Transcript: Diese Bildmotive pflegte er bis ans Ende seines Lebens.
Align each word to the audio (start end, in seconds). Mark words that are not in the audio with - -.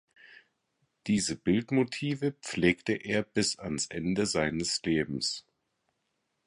Diese 1.05 1.35
Bildmotive 1.35 2.31
pflegte 2.41 2.93
er 2.93 3.21
bis 3.21 3.59
ans 3.59 3.85
Ende 3.85 4.25
seines 4.25 4.81
Lebens. 4.81 5.45